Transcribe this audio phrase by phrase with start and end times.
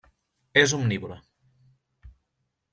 [0.61, 1.19] És omnívora.